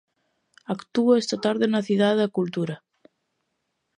[0.75, 2.75] Actúa esta tarde na Cidade da Cultura.